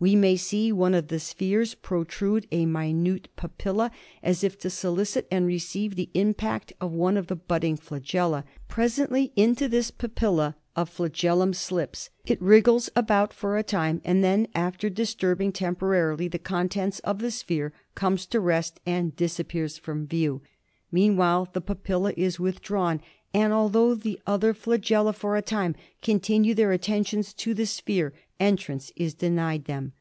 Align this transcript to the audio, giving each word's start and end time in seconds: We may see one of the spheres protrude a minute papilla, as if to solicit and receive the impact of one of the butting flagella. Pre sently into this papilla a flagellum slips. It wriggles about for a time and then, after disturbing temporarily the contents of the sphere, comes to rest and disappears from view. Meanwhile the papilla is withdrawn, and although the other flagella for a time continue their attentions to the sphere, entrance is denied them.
We 0.00 0.16
may 0.16 0.36
see 0.36 0.70
one 0.70 0.92
of 0.92 1.08
the 1.08 1.18
spheres 1.18 1.74
protrude 1.74 2.46
a 2.52 2.66
minute 2.66 3.28
papilla, 3.38 3.90
as 4.22 4.44
if 4.44 4.58
to 4.58 4.68
solicit 4.68 5.26
and 5.30 5.46
receive 5.46 5.94
the 5.96 6.10
impact 6.12 6.74
of 6.78 6.92
one 6.92 7.16
of 7.16 7.28
the 7.28 7.36
butting 7.36 7.78
flagella. 7.78 8.44
Pre 8.68 8.84
sently 8.84 9.30
into 9.34 9.66
this 9.66 9.90
papilla 9.90 10.56
a 10.76 10.84
flagellum 10.84 11.54
slips. 11.54 12.10
It 12.26 12.42
wriggles 12.42 12.90
about 12.94 13.32
for 13.32 13.56
a 13.56 13.62
time 13.62 14.02
and 14.04 14.22
then, 14.22 14.46
after 14.54 14.90
disturbing 14.90 15.52
temporarily 15.52 16.28
the 16.28 16.38
contents 16.38 16.98
of 16.98 17.20
the 17.20 17.30
sphere, 17.30 17.72
comes 17.94 18.26
to 18.26 18.40
rest 18.40 18.80
and 18.84 19.16
disappears 19.16 19.78
from 19.78 20.06
view. 20.06 20.42
Meanwhile 20.92 21.48
the 21.54 21.62
papilla 21.62 22.12
is 22.14 22.38
withdrawn, 22.38 23.00
and 23.32 23.52
although 23.52 23.96
the 23.96 24.20
other 24.28 24.54
flagella 24.54 25.12
for 25.12 25.34
a 25.34 25.42
time 25.42 25.74
continue 26.02 26.54
their 26.54 26.70
attentions 26.70 27.32
to 27.34 27.52
the 27.54 27.66
sphere, 27.66 28.12
entrance 28.38 28.92
is 28.94 29.14
denied 29.14 29.64
them. 29.64 29.92